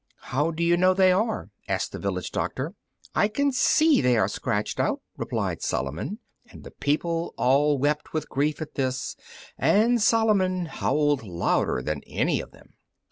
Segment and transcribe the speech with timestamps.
[0.21, 2.73] "How do you know they are?" asked the village doctor.
[3.13, 6.17] "I can see they are scratched out!" replied Solomon;
[6.49, 9.15] and the people all wept with grief at this,
[9.59, 12.73] and Solomon howled louder than any of them.